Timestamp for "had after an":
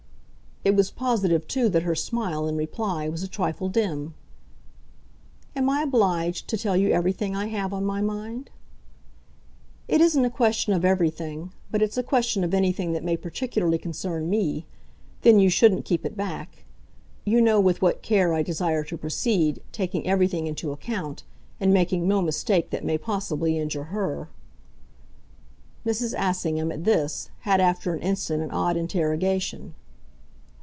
27.39-28.01